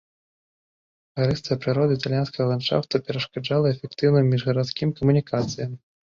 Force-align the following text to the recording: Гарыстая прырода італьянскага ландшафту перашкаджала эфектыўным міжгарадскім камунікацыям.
Гарыстая 1.19 1.57
прырода 1.65 1.97
італьянскага 1.99 2.47
ландшафту 2.53 3.03
перашкаджала 3.11 3.67
эфектыўным 3.75 4.25
міжгарадскім 4.35 4.97
камунікацыям. 5.03 5.71